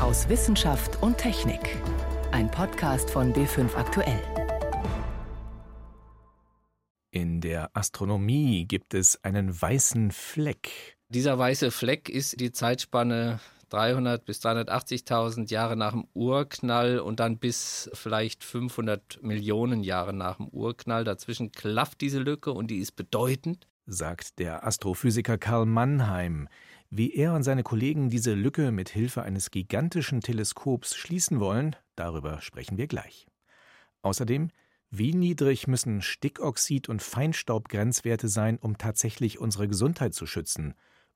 [0.00, 1.76] aus Wissenschaft und Technik.
[2.32, 4.22] Ein Podcast von B5 Aktuell.
[7.10, 10.96] In der Astronomie gibt es einen weißen Fleck.
[11.10, 17.38] Dieser weiße Fleck ist die Zeitspanne 300 bis 380.000 Jahre nach dem Urknall und dann
[17.38, 21.04] bis vielleicht 500 Millionen Jahre nach dem Urknall.
[21.04, 26.48] Dazwischen klafft diese Lücke und die ist bedeutend, sagt der Astrophysiker Karl Mannheim.
[26.92, 32.40] Wie er und seine Kollegen diese Lücke mit Hilfe eines gigantischen Teleskops schließen wollen, darüber
[32.40, 33.28] sprechen wir gleich.
[34.02, 34.50] Außerdem,
[34.90, 40.74] wie niedrig müssen Stickoxid- und Feinstaubgrenzwerte sein, um tatsächlich unsere Gesundheit zu schützen?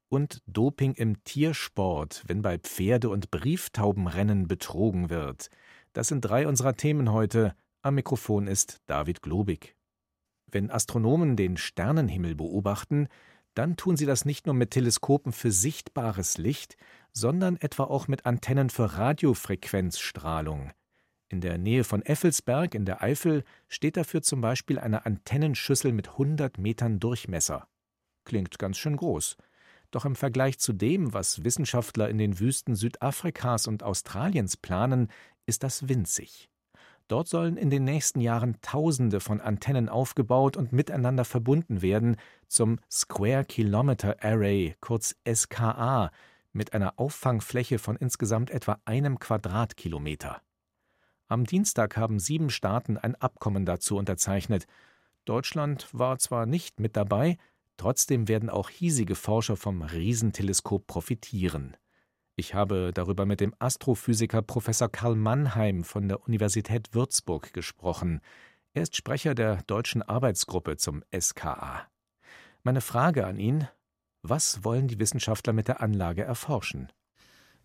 [0.08, 5.48] Und Doping im Tiersport, wenn bei Pferde- und Brieftaubenrennen betrogen wird.
[5.92, 7.56] Das sind drei unserer Themen heute.
[7.82, 9.74] Am Mikrofon ist David Globig.
[10.46, 13.08] Wenn Astronomen den Sternenhimmel beobachten,
[13.54, 16.76] dann tun sie das nicht nur mit Teleskopen für sichtbares Licht,
[17.12, 20.72] sondern etwa auch mit Antennen für Radiofrequenzstrahlung.
[21.28, 26.10] In der Nähe von Effelsberg in der Eifel steht dafür zum Beispiel eine Antennenschüssel mit
[26.10, 27.68] 100 Metern Durchmesser.
[28.24, 29.36] Klingt ganz schön groß.
[29.90, 35.08] Doch im Vergleich zu dem, was Wissenschaftler in den Wüsten Südafrikas und Australiens planen,
[35.46, 36.50] ist das winzig.
[37.08, 42.16] Dort sollen in den nächsten Jahren Tausende von Antennen aufgebaut und miteinander verbunden werden
[42.48, 46.10] zum Square Kilometer Array, kurz SKA,
[46.52, 50.40] mit einer Auffangfläche von insgesamt etwa einem Quadratkilometer.
[51.28, 54.66] Am Dienstag haben sieben Staaten ein Abkommen dazu unterzeichnet.
[55.24, 57.38] Deutschland war zwar nicht mit dabei,
[57.76, 61.76] trotzdem werden auch hiesige Forscher vom Riesenteleskop profitieren.
[62.36, 68.20] Ich habe darüber mit dem Astrophysiker Professor Karl Mannheim von der Universität Würzburg gesprochen.
[68.72, 71.86] Er ist Sprecher der deutschen Arbeitsgruppe zum SKA.
[72.64, 73.68] Meine Frage an ihn:
[74.22, 76.90] Was wollen die Wissenschaftler mit der Anlage erforschen?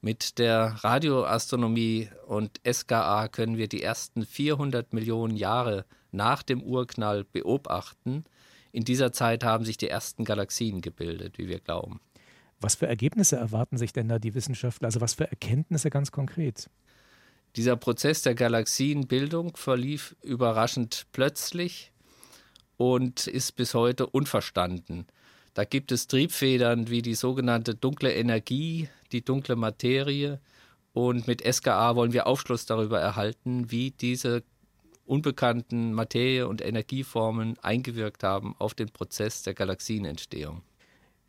[0.01, 7.23] Mit der Radioastronomie und SKA können wir die ersten 400 Millionen Jahre nach dem Urknall
[7.23, 8.23] beobachten.
[8.71, 12.01] In dieser Zeit haben sich die ersten Galaxien gebildet, wie wir glauben.
[12.61, 14.87] Was für Ergebnisse erwarten sich denn da die Wissenschaftler?
[14.87, 16.69] Also was für Erkenntnisse ganz konkret?
[17.55, 21.91] Dieser Prozess der Galaxienbildung verlief überraschend plötzlich
[22.77, 25.07] und ist bis heute unverstanden.
[25.53, 30.39] Da gibt es Triebfedern wie die sogenannte dunkle Energie, die dunkle Materie.
[30.93, 34.43] Und mit SKA wollen wir Aufschluss darüber erhalten, wie diese
[35.05, 40.61] unbekannten Materie- und Energieformen eingewirkt haben auf den Prozess der Galaxienentstehung.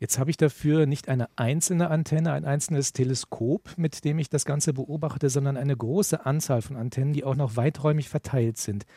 [0.01, 4.45] Jetzt habe ich dafür nicht eine einzelne Antenne, ein einzelnes Teleskop, mit dem ich das
[4.45, 8.87] Ganze beobachte, sondern eine große Anzahl von Antennen, die auch noch weiträumig verteilt sind.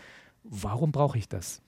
[0.45, 1.61] Warum brauche ich das?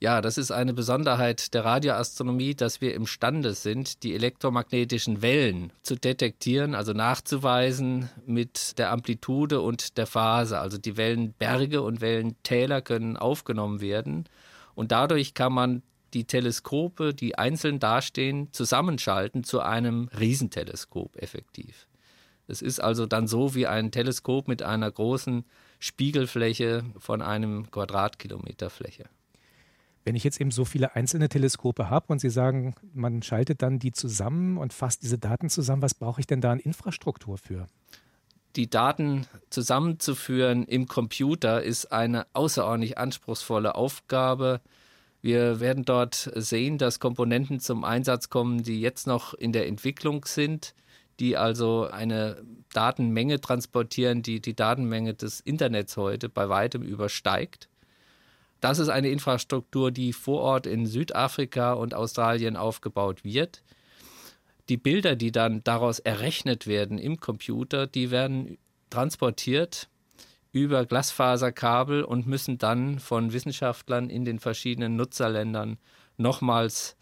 [0.00, 5.94] Ja, das ist eine Besonderheit der Radioastronomie, dass wir imstande sind, die elektromagnetischen Wellen zu
[5.94, 10.60] detektieren, also nachzuweisen mit der Amplitude und der Phase.
[10.60, 14.24] Also die Wellenberge und Wellentäler können aufgenommen werden.
[14.74, 15.82] Und dadurch kann man
[16.14, 21.86] die Teleskope, die einzeln dastehen, zusammenschalten zu einem Riesenteleskop effektiv.
[22.46, 25.44] Es ist also dann so wie ein Teleskop mit einer großen
[25.78, 29.04] Spiegelfläche von einem Quadratkilometer Fläche.
[30.04, 33.78] Wenn ich jetzt eben so viele einzelne Teleskope habe und Sie sagen, man schaltet dann
[33.78, 37.66] die zusammen und fasst diese Daten zusammen, was brauche ich denn da an Infrastruktur für?
[38.56, 44.62] Die Daten zusammenzuführen im Computer ist eine außerordentlich anspruchsvolle Aufgabe.
[45.20, 50.24] Wir werden dort sehen, dass Komponenten zum Einsatz kommen, die jetzt noch in der Entwicklung
[50.24, 50.74] sind,
[51.18, 52.42] die also eine
[52.72, 57.68] Datenmenge transportieren, die die Datenmenge des Internets heute bei weitem übersteigt.
[58.60, 63.62] Das ist eine Infrastruktur, die vor Ort in Südafrika und Australien aufgebaut wird.
[64.68, 68.58] Die Bilder, die dann daraus errechnet werden im Computer, die werden
[68.90, 69.88] transportiert
[70.52, 75.78] über Glasfaserkabel und müssen dann von Wissenschaftlern in den verschiedenen Nutzerländern
[76.16, 76.96] nochmals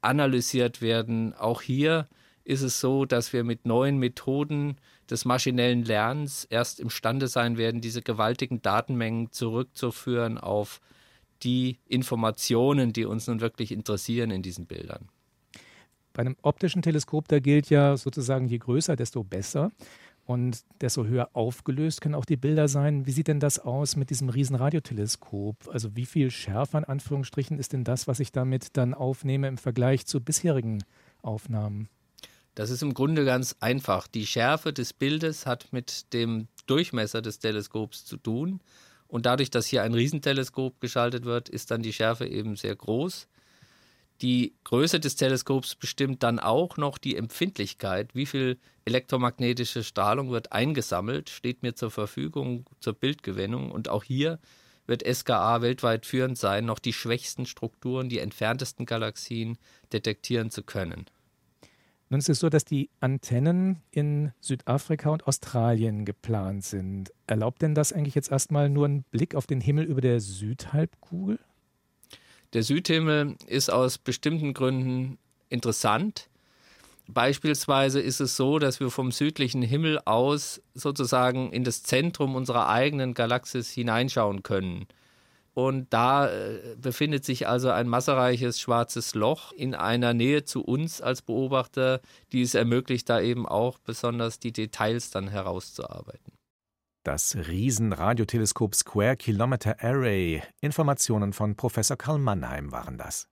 [0.00, 1.34] analysiert werden.
[1.34, 2.08] Auch hier
[2.44, 4.76] ist es so, dass wir mit neuen Methoden
[5.08, 10.80] des maschinellen Lernens erst imstande sein werden, diese gewaltigen Datenmengen zurückzuführen auf
[11.42, 15.08] die Informationen, die uns nun wirklich interessieren in diesen Bildern.
[16.12, 19.70] Bei einem optischen Teleskop, da gilt ja sozusagen, je größer, desto besser
[20.24, 23.06] und desto höher aufgelöst können auch die Bilder sein.
[23.06, 25.68] Wie sieht denn das aus mit diesem riesen Radioteleskop?
[25.72, 29.58] Also wie viel schärfer in Anführungsstrichen ist denn das, was ich damit dann aufnehme im
[29.58, 30.84] Vergleich zu bisherigen
[31.22, 31.88] Aufnahmen?
[32.54, 34.06] Das ist im Grunde ganz einfach.
[34.06, 38.60] Die Schärfe des Bildes hat mit dem Durchmesser des Teleskops zu tun.
[39.08, 43.26] Und dadurch, dass hier ein Riesenteleskop geschaltet wird, ist dann die Schärfe eben sehr groß.
[44.22, 50.52] Die Größe des Teleskops bestimmt dann auch noch die Empfindlichkeit, wie viel elektromagnetische Strahlung wird
[50.52, 53.72] eingesammelt, steht mir zur Verfügung zur Bildgewinnung.
[53.72, 54.38] Und auch hier
[54.86, 59.58] wird SKA weltweit führend sein, noch die schwächsten Strukturen, die entferntesten Galaxien
[59.92, 61.06] detektieren zu können.
[62.08, 67.12] Nun ist es so, dass die Antennen in Südafrika und Australien geplant sind.
[67.26, 71.40] Erlaubt denn das eigentlich jetzt erstmal nur einen Blick auf den Himmel über der Südhalbkugel?
[72.52, 75.18] Der Südhimmel ist aus bestimmten Gründen
[75.48, 76.28] interessant.
[77.08, 82.68] Beispielsweise ist es so, dass wir vom südlichen Himmel aus sozusagen in das Zentrum unserer
[82.68, 84.86] eigenen Galaxis hineinschauen können.
[85.54, 91.02] Und da äh, befindet sich also ein massereiches schwarzes Loch in einer Nähe zu uns
[91.02, 92.00] als Beobachter,
[92.32, 96.32] die es ermöglicht, da eben auch besonders die Details dann herauszuarbeiten.
[97.04, 100.40] Das Riesenradioteleskop Square Kilometer Array.
[100.60, 103.26] Informationen von Professor Karl Mannheim waren das.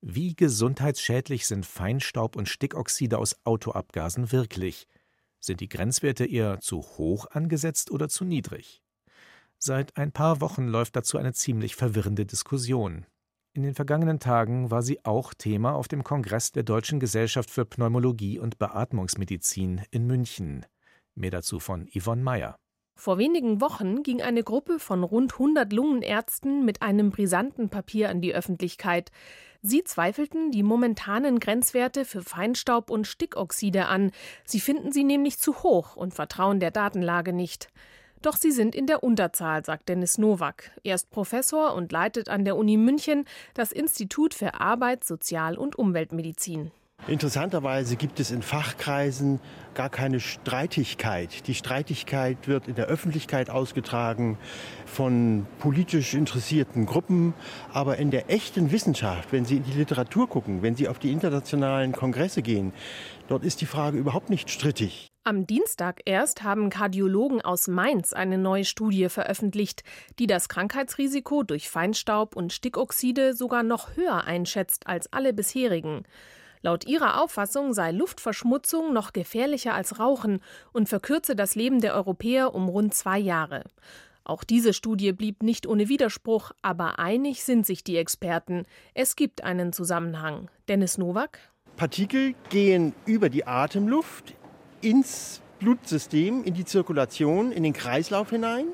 [0.00, 4.86] Wie gesundheitsschädlich sind Feinstaub und Stickoxide aus Autoabgasen wirklich?
[5.40, 8.82] Sind die Grenzwerte eher zu hoch angesetzt oder zu niedrig?
[9.58, 13.04] Seit ein paar Wochen läuft dazu eine ziemlich verwirrende Diskussion.
[13.52, 17.66] In den vergangenen Tagen war sie auch Thema auf dem Kongress der Deutschen Gesellschaft für
[17.66, 20.64] Pneumologie und Beatmungsmedizin in München.
[21.14, 22.56] Mehr dazu von Yvonne Meyer.
[22.96, 28.20] Vor wenigen Wochen ging eine Gruppe von rund 100 Lungenärzten mit einem brisanten Papier an
[28.20, 29.10] die Öffentlichkeit.
[29.62, 34.12] Sie zweifelten die momentanen Grenzwerte für Feinstaub und Stickoxide an.
[34.44, 37.68] Sie finden sie nämlich zu hoch und vertrauen der Datenlage nicht.
[38.22, 40.70] Doch sie sind in der Unterzahl, sagt Dennis Nowak.
[40.82, 43.24] Er ist Professor und leitet an der Uni München
[43.54, 46.70] das Institut für Arbeit, Sozial- und Umweltmedizin.
[47.06, 49.38] Interessanterweise gibt es in Fachkreisen
[49.74, 51.46] gar keine Streitigkeit.
[51.46, 54.38] Die Streitigkeit wird in der Öffentlichkeit ausgetragen
[54.86, 57.34] von politisch interessierten Gruppen,
[57.70, 61.12] aber in der echten Wissenschaft, wenn Sie in die Literatur gucken, wenn Sie auf die
[61.12, 62.72] internationalen Kongresse gehen,
[63.28, 65.08] dort ist die Frage überhaupt nicht strittig.
[65.24, 69.82] Am Dienstag erst haben Kardiologen aus Mainz eine neue Studie veröffentlicht,
[70.18, 76.04] die das Krankheitsrisiko durch Feinstaub und Stickoxide sogar noch höher einschätzt als alle bisherigen.
[76.64, 80.40] Laut ihrer Auffassung sei Luftverschmutzung noch gefährlicher als Rauchen
[80.72, 83.64] und verkürze das Leben der Europäer um rund zwei Jahre.
[84.24, 88.64] Auch diese Studie blieb nicht ohne Widerspruch, aber einig sind sich die Experten.
[88.94, 90.50] Es gibt einen Zusammenhang.
[90.66, 91.38] Dennis Nowak?
[91.76, 94.32] Partikel gehen über die Atemluft
[94.80, 98.68] ins Blutsystem, in die Zirkulation, in den Kreislauf hinein,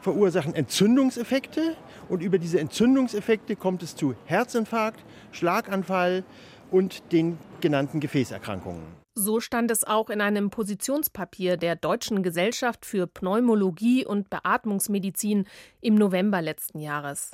[0.00, 1.76] verursachen Entzündungseffekte
[2.08, 6.22] und über diese Entzündungseffekte kommt es zu Herzinfarkt, Schlaganfall
[6.70, 8.82] und den genannten Gefäßerkrankungen.
[9.16, 15.46] So stand es auch in einem Positionspapier der Deutschen Gesellschaft für Pneumologie und Beatmungsmedizin
[15.80, 17.30] im November letzten Jahres.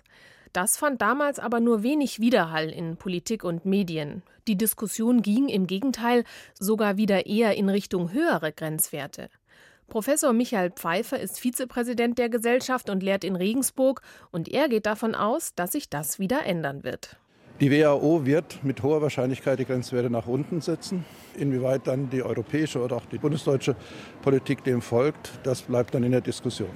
[0.53, 4.23] Das fand damals aber nur wenig Widerhall in Politik und Medien.
[4.49, 6.25] Die Diskussion ging im Gegenteil
[6.59, 9.31] sogar wieder eher in Richtung höhere Grenzwerte.
[9.87, 15.15] Professor Michael Pfeiffer ist Vizepräsident der Gesellschaft und lehrt in Regensburg, und er geht davon
[15.15, 17.17] aus, dass sich das wieder ändern wird.
[17.61, 21.05] Die WHO wird mit hoher Wahrscheinlichkeit die Grenzwerte nach unten setzen.
[21.37, 23.77] Inwieweit dann die europäische oder auch die bundesdeutsche
[24.23, 26.71] Politik dem folgt, das bleibt dann in der Diskussion.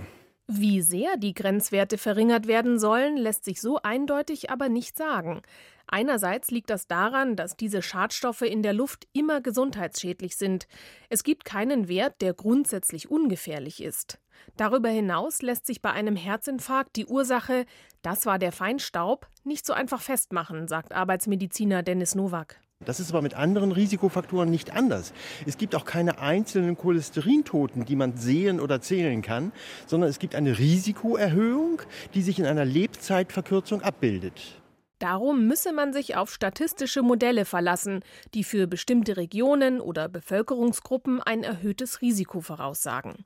[0.47, 5.41] Wie sehr die Grenzwerte verringert werden sollen, lässt sich so eindeutig aber nicht sagen.
[5.87, 10.67] Einerseits liegt das daran, dass diese Schadstoffe in der Luft immer gesundheitsschädlich sind.
[11.09, 14.19] Es gibt keinen Wert, der grundsätzlich ungefährlich ist.
[14.57, 17.67] Darüber hinaus lässt sich bei einem Herzinfarkt die Ursache,
[18.03, 22.61] das war der Feinstaub, nicht so einfach festmachen, sagt Arbeitsmediziner Dennis Nowak.
[22.85, 25.13] Das ist aber mit anderen Risikofaktoren nicht anders.
[25.47, 29.53] Es gibt auch keine einzelnen Cholesterintoten, die man sehen oder zählen kann,
[29.87, 31.81] sondern es gibt eine Risikoerhöhung,
[32.15, 34.61] die sich in einer Lebzeitverkürzung abbildet.
[34.99, 38.01] Darum müsse man sich auf statistische Modelle verlassen,
[38.33, 43.25] die für bestimmte Regionen oder Bevölkerungsgruppen ein erhöhtes Risiko voraussagen.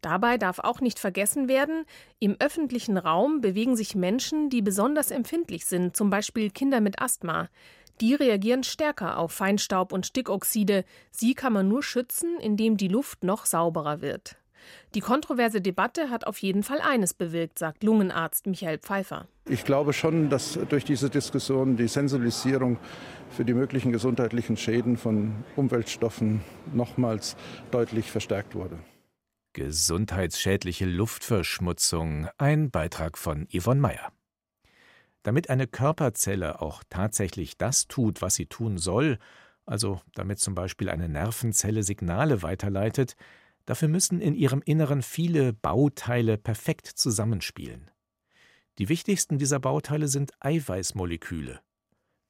[0.00, 1.84] Dabei darf auch nicht vergessen werden,
[2.20, 7.48] im öffentlichen Raum bewegen sich Menschen, die besonders empfindlich sind, zum Beispiel Kinder mit Asthma.
[8.00, 10.84] Die reagieren stärker auf Feinstaub und Stickoxide.
[11.10, 14.36] Sie kann man nur schützen, indem die Luft noch sauberer wird.
[14.94, 19.26] Die kontroverse Debatte hat auf jeden Fall eines bewirkt, sagt Lungenarzt Michael Pfeiffer.
[19.48, 22.78] Ich glaube schon, dass durch diese Diskussion die Sensibilisierung
[23.30, 27.36] für die möglichen gesundheitlichen Schäden von Umweltstoffen nochmals
[27.70, 28.78] deutlich verstärkt wurde.
[29.58, 34.12] Gesundheitsschädliche Luftverschmutzung, ein Beitrag von Yvonne Meyer.
[35.24, 39.18] Damit eine Körperzelle auch tatsächlich das tut, was sie tun soll,
[39.66, 43.16] also damit zum Beispiel eine Nervenzelle Signale weiterleitet,
[43.66, 47.90] dafür müssen in ihrem Inneren viele Bauteile perfekt zusammenspielen.
[48.78, 51.58] Die wichtigsten dieser Bauteile sind Eiweißmoleküle.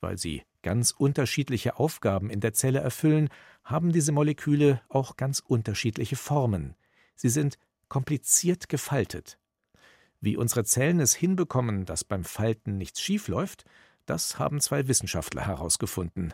[0.01, 3.29] Weil sie ganz unterschiedliche Aufgaben in der Zelle erfüllen,
[3.65, 6.75] haben diese Moleküle auch ganz unterschiedliche Formen.
[7.19, 7.59] Sie sind
[7.89, 9.39] kompliziert gefaltet.
[10.21, 13.65] Wie unsere Zellen es hinbekommen, dass beim Falten nichts schief läuft,
[14.07, 16.33] das haben zwei Wissenschaftler herausgefunden.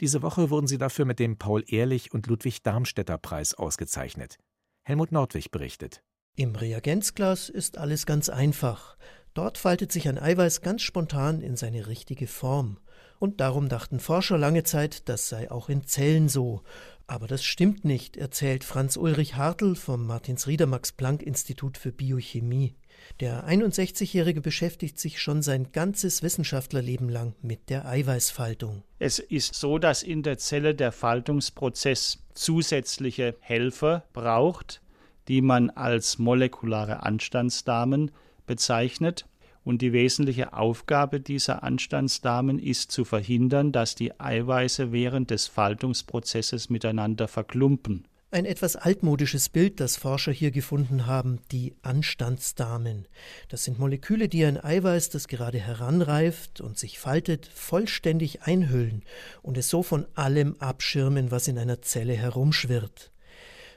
[0.00, 4.38] Diese Woche wurden sie dafür mit dem Paul-Ehrlich- und Ludwig-Darmstädter-Preis ausgezeichnet.
[4.82, 6.02] Helmut Nordwig berichtet.
[6.34, 8.96] Im Reagenzglas ist alles ganz einfach.
[9.34, 12.78] Dort faltet sich ein Eiweiß ganz spontan in seine richtige Form.
[13.18, 16.62] Und darum dachten Forscher lange Zeit, das sei auch in Zellen so.
[17.06, 22.74] Aber das stimmt nicht, erzählt Franz Ulrich Hartl vom Martins-Rieder-Max-Planck-Institut für Biochemie.
[23.20, 28.82] Der 61-Jährige beschäftigt sich schon sein ganzes Wissenschaftlerleben lang mit der Eiweißfaltung.
[28.98, 34.82] Es ist so, dass in der Zelle der Faltungsprozess zusätzliche Helfer braucht,
[35.28, 38.10] die man als molekulare Anstandsdamen
[38.46, 39.26] bezeichnet.
[39.68, 46.70] Und die wesentliche Aufgabe dieser Anstandsdamen ist zu verhindern, dass die Eiweiße während des Faltungsprozesses
[46.70, 48.08] miteinander verklumpen.
[48.30, 53.08] Ein etwas altmodisches Bild, das Forscher hier gefunden haben, die Anstandsdamen.
[53.50, 59.02] Das sind Moleküle, die ein Eiweiß, das gerade heranreift und sich faltet, vollständig einhüllen
[59.42, 63.12] und es so von allem abschirmen, was in einer Zelle herumschwirrt.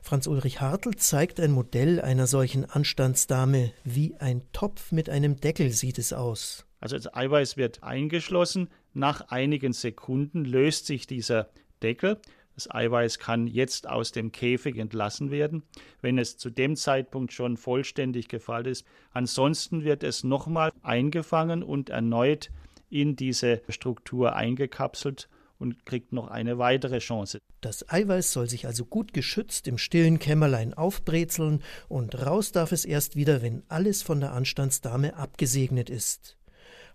[0.01, 3.71] Franz Ulrich Hartl zeigt ein Modell einer solchen Anstandsdame.
[3.83, 6.65] Wie ein Topf mit einem Deckel sieht es aus.
[6.79, 8.69] Also das Eiweiß wird eingeschlossen.
[8.93, 11.49] Nach einigen Sekunden löst sich dieser
[11.81, 12.19] Deckel
[12.55, 15.63] das Eiweiß kann jetzt aus dem Käfig entlassen werden,
[16.01, 18.85] wenn es zu dem Zeitpunkt schon vollständig gefallen ist.
[19.13, 22.51] Ansonsten wird es nochmal eingefangen und erneut
[22.89, 25.29] in diese Struktur eingekapselt
[25.61, 27.39] und kriegt noch eine weitere Chance.
[27.61, 32.83] Das Eiweiß soll sich also gut geschützt im stillen Kämmerlein aufbrezeln und raus darf es
[32.83, 36.37] erst wieder, wenn alles von der Anstandsdame abgesegnet ist.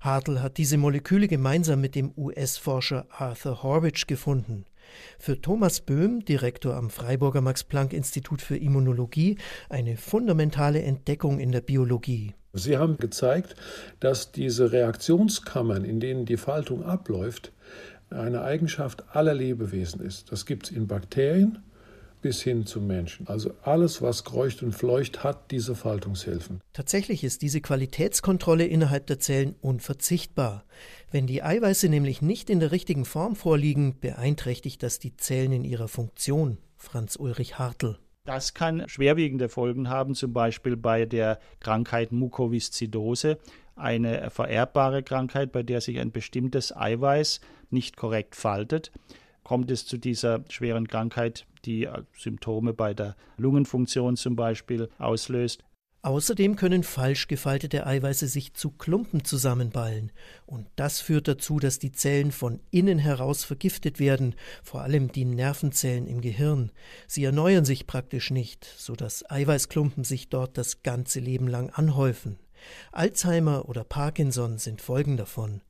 [0.00, 4.66] Hartl hat diese Moleküle gemeinsam mit dem US-Forscher Arthur Horwich gefunden.
[5.18, 12.34] Für Thomas Böhm, Direktor am Freiburger Max-Planck-Institut für Immunologie, eine fundamentale Entdeckung in der Biologie.
[12.52, 13.54] Sie haben gezeigt,
[14.00, 17.52] dass diese Reaktionskammern, in denen die Faltung abläuft,
[18.10, 20.30] eine Eigenschaft aller Lebewesen ist.
[20.32, 21.58] Das gibt es in Bakterien,
[22.22, 23.28] bis hin zum Menschen.
[23.28, 26.60] Also alles, was kreucht und fleucht, hat diese Faltungshilfen.
[26.72, 30.64] Tatsächlich ist diese Qualitätskontrolle innerhalb der Zellen unverzichtbar.
[31.10, 35.64] Wenn die Eiweiße nämlich nicht in der richtigen Form vorliegen, beeinträchtigt das die Zellen in
[35.64, 36.58] ihrer Funktion.
[36.76, 37.98] Franz Ulrich Hartl.
[38.24, 43.38] Das kann schwerwiegende Folgen haben, zum Beispiel bei der Krankheit Mukoviszidose,
[43.76, 47.40] eine vererbbare Krankheit, bei der sich ein bestimmtes Eiweiß
[47.70, 48.90] nicht korrekt faltet
[49.46, 55.62] kommt es zu dieser schweren Krankheit, die äh, Symptome bei der Lungenfunktion zum Beispiel auslöst.
[56.02, 60.10] Außerdem können falsch gefaltete Eiweiße sich zu Klumpen zusammenballen,
[60.46, 65.24] und das führt dazu, dass die Zellen von innen heraus vergiftet werden, vor allem die
[65.24, 66.72] Nervenzellen im Gehirn.
[67.06, 72.36] Sie erneuern sich praktisch nicht, so dass Eiweißklumpen sich dort das ganze Leben lang anhäufen.
[72.92, 75.62] Alzheimer oder Parkinson sind Folgen davon.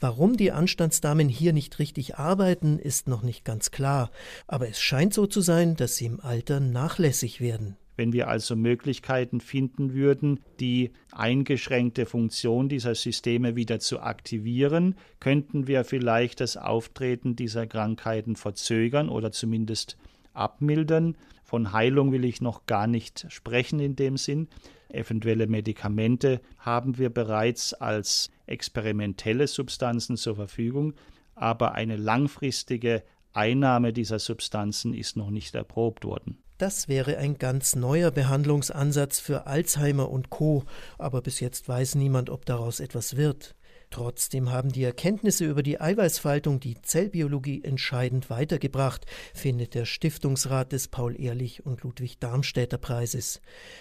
[0.00, 4.10] Warum die Anstandsdamen hier nicht richtig arbeiten, ist noch nicht ganz klar,
[4.46, 7.76] aber es scheint so zu sein, dass sie im Alter nachlässig werden.
[7.96, 15.66] Wenn wir also Möglichkeiten finden würden, die eingeschränkte Funktion dieser Systeme wieder zu aktivieren, könnten
[15.66, 19.98] wir vielleicht das Auftreten dieser Krankheiten verzögern oder zumindest
[20.32, 21.14] abmildern.
[21.44, 24.48] Von Heilung will ich noch gar nicht sprechen in dem Sinn.
[24.94, 30.94] Eventuelle Medikamente haben wir bereits als experimentelle Substanzen zur Verfügung,
[31.34, 36.38] aber eine langfristige Einnahme dieser Substanzen ist noch nicht erprobt worden.
[36.58, 40.64] Das wäre ein ganz neuer Behandlungsansatz für Alzheimer und Co,
[40.98, 43.54] aber bis jetzt weiß niemand, ob daraus etwas wird.
[43.90, 49.04] Trotzdem haben die Erkenntnisse über die Eiweißfaltung die Zellbiologie entscheidend weitergebracht,
[49.34, 53.40] findet der Stiftungsrat des Paul-Ehrlich und Ludwig-Darmstädter Preises.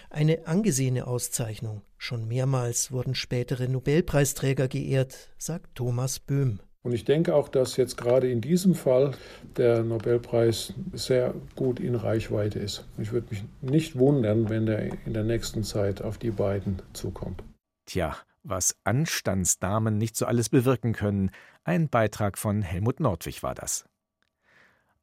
[0.10, 1.84] Eine angesehene Auszeichnung.
[1.98, 6.60] Schon mehrmals wurden spätere Nobelpreisträger geehrt, sagt Thomas Böhm.
[6.82, 9.12] Und ich denke auch, dass jetzt gerade in diesem Fall
[9.58, 12.88] der Nobelpreis sehr gut in Reichweite ist.
[12.98, 17.44] Ich würde mich nicht wundern, wenn der in der nächsten Zeit auf die beiden zukommt.
[17.86, 18.16] Tja,
[18.50, 21.32] was Anstandsdamen nicht so alles bewirken können.
[21.64, 23.86] Ein Beitrag von Helmut Nordwig war das.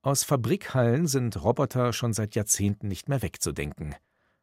[0.02, 3.94] Aus Fabrikhallen sind Roboter schon seit Jahrzehnten nicht mehr wegzudenken.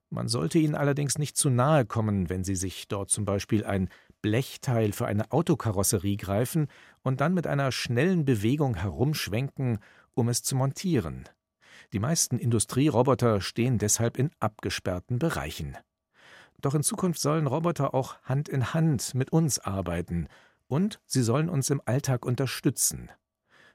[0.09, 3.89] Man sollte ihnen allerdings nicht zu nahe kommen, wenn sie sich dort zum Beispiel ein
[4.21, 6.67] Blechteil für eine Autokarosserie greifen
[7.01, 9.79] und dann mit einer schnellen Bewegung herumschwenken,
[10.13, 11.27] um es zu montieren.
[11.93, 15.77] Die meisten Industrieroboter stehen deshalb in abgesperrten Bereichen.
[16.63, 20.27] Doch in Zukunft sollen Roboter auch Hand in Hand mit uns arbeiten,
[20.67, 23.11] Und sie sollen uns im Alltag unterstützen.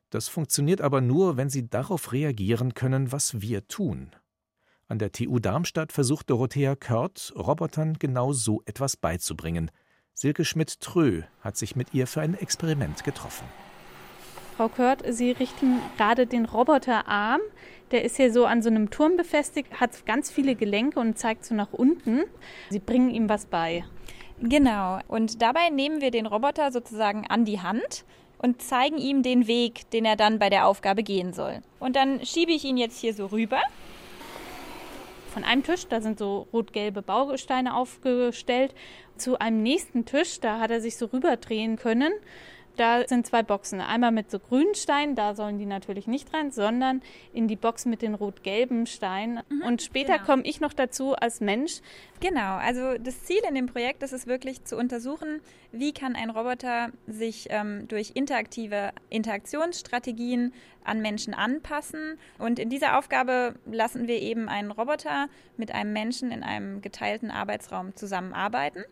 [0.08, 4.16] Das funktioniert aber nur, wenn sie darauf reagieren können, was wir tun.
[4.88, 9.70] An der TU Darmstadt versucht Dorothea Kört, Robotern genau so etwas beizubringen.
[10.14, 13.44] Silke Schmidt-Trö hat sich mit ihr für ein Experiment getroffen.
[14.58, 17.40] Frau Kört, Sie richten gerade den Roboterarm.
[17.92, 21.44] Der ist hier so an so einem Turm befestigt, hat ganz viele Gelenke und zeigt
[21.44, 22.24] so nach unten.
[22.68, 23.84] Sie bringen ihm was bei.
[24.40, 24.98] Genau.
[25.06, 28.04] Und dabei nehmen wir den Roboter sozusagen an die Hand
[28.38, 31.62] und zeigen ihm den Weg, den er dann bei der Aufgabe gehen soll.
[31.78, 33.60] Und dann schiebe ich ihn jetzt hier so rüber.
[35.32, 38.74] Von einem Tisch, da sind so rot-gelbe Bausteine aufgestellt,
[39.16, 42.12] zu einem nächsten Tisch, da hat er sich so rüberdrehen können.
[42.78, 43.80] Da sind zwei Boxen.
[43.80, 47.86] Einmal mit so grünen Steinen, da sollen die natürlich nicht rein, sondern in die Box
[47.86, 49.40] mit den rot-gelben Steinen.
[49.48, 50.24] Mhm, und später genau.
[50.24, 51.80] komme ich noch dazu als Mensch.
[52.20, 55.40] Genau, also das Ziel in dem Projekt ist es wirklich zu untersuchen,
[55.72, 60.52] wie kann ein Roboter sich ähm, durch interaktive Interaktionsstrategien
[60.84, 62.16] an Menschen anpassen.
[62.38, 67.32] Und in dieser Aufgabe lassen wir eben einen Roboter mit einem Menschen in einem geteilten
[67.32, 68.84] Arbeitsraum zusammenarbeiten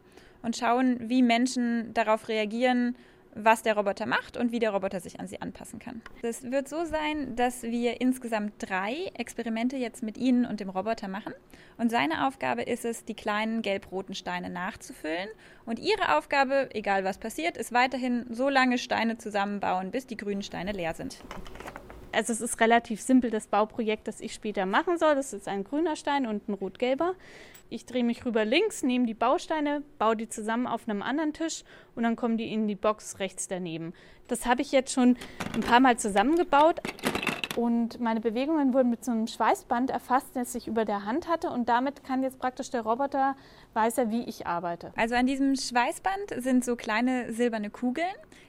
[0.42, 2.96] und schauen, wie Menschen darauf reagieren,
[3.36, 6.02] was der Roboter macht und wie der Roboter sich an sie anpassen kann.
[6.22, 11.08] Es wird so sein, dass wir insgesamt drei Experimente jetzt mit Ihnen und dem Roboter
[11.08, 11.34] machen.
[11.78, 15.28] Und seine Aufgabe ist es, die kleinen gelb-roten Steine nachzufüllen.
[15.66, 20.42] Und Ihre Aufgabe, egal was passiert, ist weiterhin so lange Steine zusammenbauen, bis die grünen
[20.42, 21.18] Steine leer sind.
[22.16, 25.14] Also es ist relativ simpel, das Bauprojekt, das ich später machen soll.
[25.14, 27.12] Das ist ein grüner Stein und ein rot-gelber.
[27.68, 31.62] Ich drehe mich rüber links, nehme die Bausteine, baue die zusammen auf einem anderen Tisch
[31.94, 33.92] und dann kommen die in die Box rechts daneben.
[34.28, 35.18] Das habe ich jetzt schon
[35.54, 36.80] ein paar Mal zusammengebaut
[37.56, 41.50] und meine Bewegungen wurden mit so einem Schweißband erfasst, das ich über der Hand hatte
[41.50, 43.36] und damit kann jetzt praktisch der Roboter
[43.74, 44.92] weiß er, wie ich arbeite.
[44.96, 48.06] Also an diesem Schweißband sind so kleine silberne Kugeln,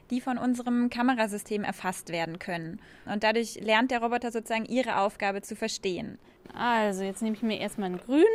[0.10, 2.80] die von unserem Kamerasystem erfasst werden können.
[3.06, 6.20] Und dadurch lernt der Roboter sozusagen ihre Aufgabe zu verstehen.
[6.54, 8.26] Also jetzt nehme ich mir erstmal einen grünen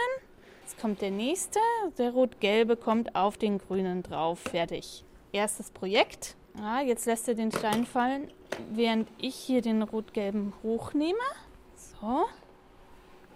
[0.63, 1.59] Jetzt kommt der nächste.
[1.99, 4.39] Der rot-gelbe kommt auf den grünen drauf.
[4.39, 5.05] Fertig.
[5.33, 6.37] Erstes Projekt.
[6.57, 8.29] Ja, jetzt lässt er den Stein fallen,
[8.73, 11.19] während ich hier den rot-gelben hochnehme.
[11.77, 12.25] So.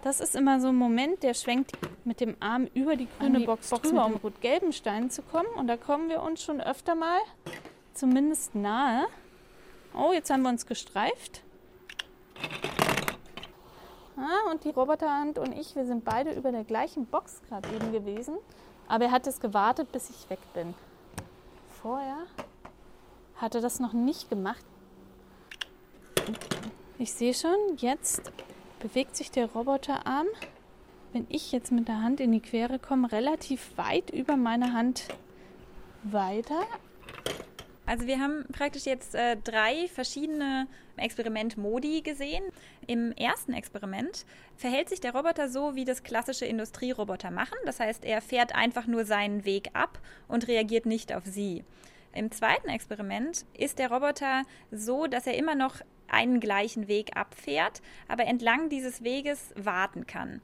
[0.02, 1.72] Das ist immer so ein Moment, der schwenkt
[2.04, 5.48] mit dem Arm über die grüne die Box, Box drüber, um rot-gelben Stein zu kommen.
[5.56, 7.18] Und da kommen wir uns schon öfter mal
[7.92, 9.06] zumindest nahe.
[9.94, 11.42] Oh, jetzt haben wir uns gestreift.
[14.16, 17.92] Ah, und die Roboterhand und ich, wir sind beide über der gleichen Box gerade eben
[17.92, 18.36] gewesen.
[18.88, 20.74] Aber er hat es gewartet, bis ich weg bin.
[21.82, 22.18] Vorher
[23.36, 24.64] hat er das noch nicht gemacht.
[26.98, 28.32] Ich sehe schon, jetzt
[28.80, 30.26] bewegt sich der Roboterarm,
[31.12, 35.08] wenn ich jetzt mit der Hand in die Quere komme, relativ weit über meine Hand
[36.02, 36.62] weiter.
[37.86, 42.42] Also wir haben praktisch jetzt äh, drei verschiedene Experimentmodi gesehen.
[42.86, 47.56] Im ersten Experiment verhält sich der Roboter so, wie das klassische Industrieroboter machen.
[47.64, 51.64] Das heißt, er fährt einfach nur seinen Weg ab und reagiert nicht auf sie.
[52.12, 57.82] Im zweiten Experiment ist der Roboter so, dass er immer noch einen gleichen Weg abfährt,
[58.08, 60.40] aber entlang dieses Weges warten kann.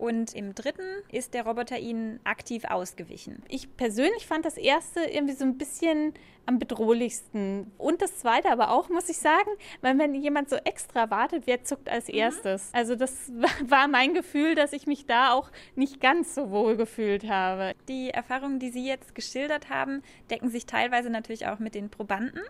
[0.00, 3.42] Und im dritten ist der Roboter ihnen aktiv ausgewichen.
[3.48, 6.14] Ich persönlich fand das erste irgendwie so ein bisschen
[6.46, 7.70] am bedrohlichsten.
[7.76, 9.50] Und das zweite aber auch, muss ich sagen,
[9.82, 12.14] weil wenn jemand so extra wartet, wer zuckt als mhm.
[12.14, 12.72] erstes?
[12.72, 12.78] Mhm.
[12.78, 13.30] Also das
[13.66, 17.74] war mein Gefühl, dass ich mich da auch nicht ganz so wohl gefühlt habe.
[17.86, 22.40] Die Erfahrungen, die Sie jetzt geschildert haben, decken sich teilweise natürlich auch mit den Probanden.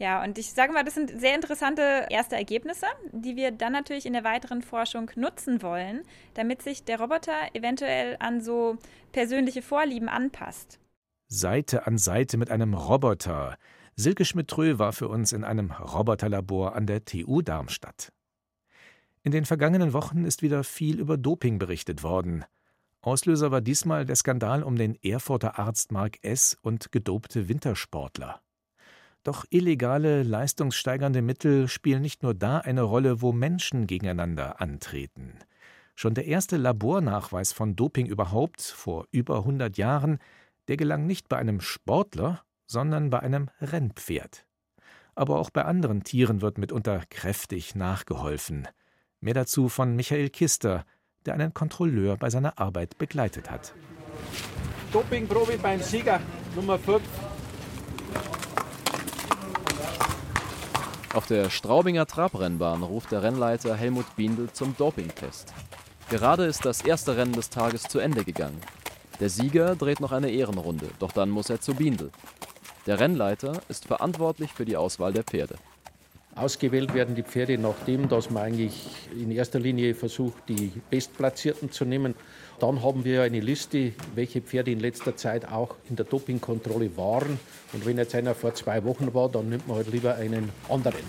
[0.00, 4.06] Ja, und ich sage mal, das sind sehr interessante erste Ergebnisse, die wir dann natürlich
[4.06, 6.00] in der weiteren Forschung nutzen wollen,
[6.32, 8.78] damit sich der Roboter eventuell an so
[9.12, 10.80] persönliche Vorlieben anpasst.
[11.28, 13.58] Seite an Seite mit einem Roboter.
[13.94, 18.10] Silke Schmidt-Trö war für uns in einem Roboterlabor an der TU Darmstadt.
[19.22, 22.46] In den vergangenen Wochen ist wieder viel über Doping berichtet worden.
[23.02, 26.56] Auslöser war diesmal der Skandal um den Erfurter Arzt Mark S.
[26.62, 28.40] und gedopte Wintersportler.
[29.22, 35.34] Doch illegale, leistungssteigernde Mittel spielen nicht nur da eine Rolle, wo Menschen gegeneinander antreten.
[35.94, 40.18] Schon der erste Labornachweis von Doping überhaupt, vor über 100 Jahren,
[40.68, 44.46] der gelang nicht bei einem Sportler, sondern bei einem Rennpferd.
[45.14, 48.68] Aber auch bei anderen Tieren wird mitunter kräftig nachgeholfen.
[49.20, 50.86] Mehr dazu von Michael Kister,
[51.26, 53.74] der einen Kontrolleur bei seiner Arbeit begleitet hat.
[54.92, 56.20] Dopingprobe beim Sieger
[56.56, 57.02] Nummer 5.
[61.12, 65.52] Auf der Straubinger Trabrennbahn ruft der Rennleiter Helmut Biendl zum Dopingtest.
[66.08, 68.60] Gerade ist das erste Rennen des Tages zu Ende gegangen.
[69.18, 72.12] Der Sieger dreht noch eine Ehrenrunde, doch dann muss er zu Biendl.
[72.86, 75.56] Der Rennleiter ist verantwortlich für die Auswahl der Pferde.
[76.36, 81.84] Ausgewählt werden die Pferde nachdem, dass man eigentlich in erster Linie versucht, die Bestplatzierten zu
[81.84, 82.14] nehmen.
[82.60, 87.40] Dann haben wir eine Liste, welche Pferde in letzter Zeit auch in der Dopingkontrolle waren.
[87.72, 91.00] Und wenn jetzt einer vor zwei Wochen war, dann nimmt man halt lieber einen anderen.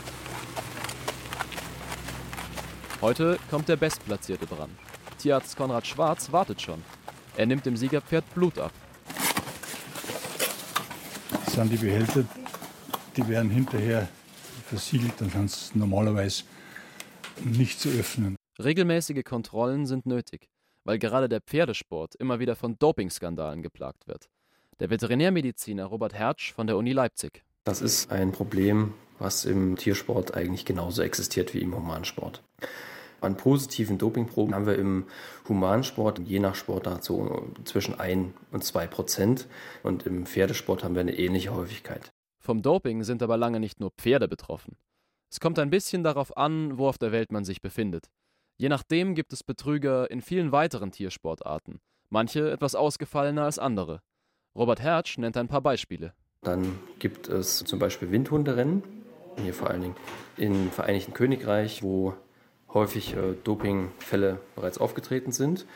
[2.99, 4.69] Heute kommt der Bestplatzierte dran.
[5.19, 6.81] Tierarzt Konrad Schwarz wartet schon.
[7.37, 8.71] Er nimmt dem Siegerpferd Blut ab.
[11.45, 12.23] Das sind die Behälter,
[13.15, 14.07] die werden hinterher
[14.71, 16.43] versiegelt, dann sind sie normalerweise
[17.43, 18.37] nicht zu öffnen.
[18.57, 20.49] Regelmäßige Kontrollen sind nötig,
[20.85, 24.29] weil gerade der Pferdesport immer wieder von Dopingskandalen geplagt wird.
[24.79, 27.43] Der Veterinärmediziner Robert Hertsch von der Uni Leipzig.
[27.65, 32.41] Das ist ein Problem, was im Tiersport eigentlich genauso existiert wie im Humansport.
[33.19, 35.05] An positiven Dopingproben haben wir im
[35.47, 39.47] Humansport je nach Sportart so zwischen 1 und 2 Prozent
[39.83, 42.11] und im Pferdesport haben wir eine ähnliche Häufigkeit.
[42.41, 44.75] Vom Doping sind aber lange nicht nur Pferde betroffen.
[45.29, 48.09] Es kommt ein bisschen darauf an, wo auf der Welt man sich befindet.
[48.57, 54.01] Je nachdem gibt es Betrüger in vielen weiteren Tiersportarten, manche etwas ausgefallener als andere.
[54.55, 56.13] Robert Hertsch nennt ein paar Beispiele.
[56.41, 58.83] Dann gibt es zum Beispiel Windhunderennen,
[59.37, 59.95] hier vor allen Dingen
[60.37, 62.15] im Vereinigten Königreich, wo
[62.73, 65.67] häufig äh, Dopingfälle bereits aufgetreten sind.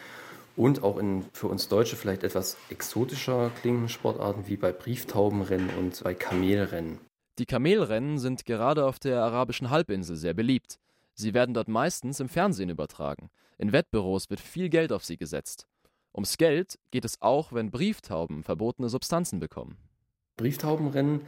[0.55, 6.01] Und auch in für uns Deutsche vielleicht etwas exotischer klingenden Sportarten wie bei Brieftaubenrennen und
[6.03, 6.99] bei Kamelrennen.
[7.39, 10.79] Die Kamelrennen sind gerade auf der arabischen Halbinsel sehr beliebt.
[11.13, 13.29] Sie werden dort meistens im Fernsehen übertragen.
[13.57, 15.67] In Wettbüros wird viel Geld auf sie gesetzt.
[16.13, 19.77] Ums Geld geht es auch, wenn Brieftauben verbotene Substanzen bekommen.
[20.37, 21.21] Brieftaubenrennen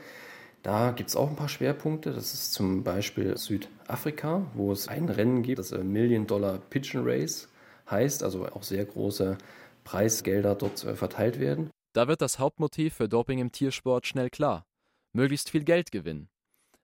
[0.63, 2.11] da gibt es auch ein paar Schwerpunkte.
[2.11, 7.47] Das ist zum Beispiel Südafrika, wo es ein Rennen gibt, das Million Dollar Pigeon Race
[7.89, 9.37] heißt, also auch sehr große
[9.83, 11.69] Preisgelder dort äh, verteilt werden.
[11.93, 14.65] Da wird das Hauptmotiv für Doping im Tiersport schnell klar.
[15.13, 16.29] Möglichst viel Geld gewinnen.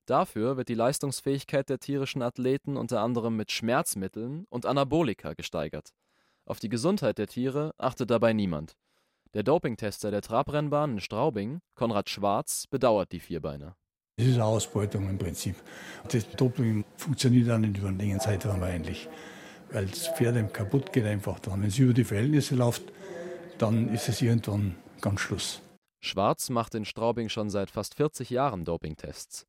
[0.05, 5.91] Dafür wird die Leistungsfähigkeit der tierischen Athleten unter anderem mit Schmerzmitteln und Anabolika gesteigert.
[6.45, 8.75] Auf die Gesundheit der Tiere achtet dabei niemand.
[9.33, 13.75] Der Dopingtester der Trabrennbahn in Straubing, Konrad Schwarz, bedauert die Vierbeiner.
[14.17, 15.55] Das ist eine Ausbeutung im Prinzip.
[16.09, 19.09] Das Doping funktioniert dann nicht über einen längeren Zeitraum eigentlich,
[19.73, 21.61] weil das Pferd kaputt geht einfach dann.
[21.61, 22.83] Wenn es über die Verhältnisse läuft,
[23.57, 25.61] dann ist es irgendwann ganz Schluss.
[25.99, 29.45] Schwarz macht in Straubing schon seit fast 40 Jahren Dopingtests.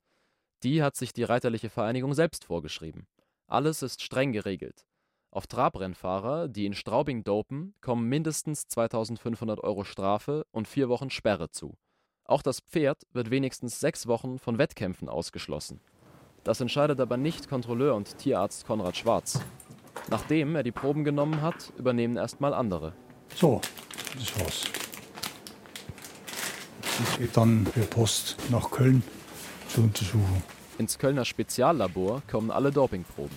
[0.63, 3.07] Die hat sich die Reiterliche Vereinigung selbst vorgeschrieben.
[3.47, 4.87] Alles ist streng geregelt.
[5.31, 11.51] Auf Trabrennfahrer, die in Straubing dopen, kommen mindestens 2500 Euro Strafe und vier Wochen Sperre
[11.51, 11.77] zu.
[12.25, 15.81] Auch das Pferd wird wenigstens sechs Wochen von Wettkämpfen ausgeschlossen.
[16.45, 19.41] Das entscheidet aber nicht Kontrolleur und Tierarzt Konrad Schwarz.
[20.11, 22.93] Nachdem er die Proben genommen hat, übernehmen erstmal andere.
[23.35, 23.61] So,
[24.19, 24.65] das war's.
[26.83, 29.03] Das geht dann per Post nach Köln
[29.69, 30.43] zur Untersuchung.
[30.79, 33.37] Ins Kölner Speziallabor kommen alle Dopingproben.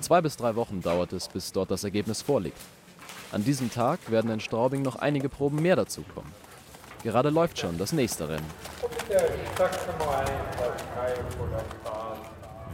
[0.00, 2.58] Zwei bis drei Wochen dauert es, bis dort das Ergebnis vorliegt.
[3.32, 6.32] An diesem Tag werden in Straubing noch einige Proben mehr dazukommen.
[7.02, 8.46] Gerade läuft schon das nächste Rennen.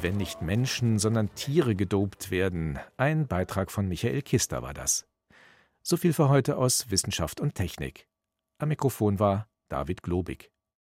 [0.07, 2.79] Wenn nicht Menschen, sondern Tiere gedopt werden.
[2.97, 5.05] Ein Beitrag von Michael Kister war das.
[5.83, 8.07] So viel für heute aus Wissenschaft und Technik.
[8.59, 10.53] Am Mikrofon war David Globig.